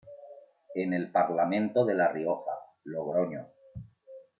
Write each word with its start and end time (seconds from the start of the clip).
En 0.73 0.93
el 0.93 1.11
Parlamento 1.11 1.85
de 1.85 1.93
La 1.93 2.07
Rioja, 2.07 2.53
Logroño. 2.85 3.45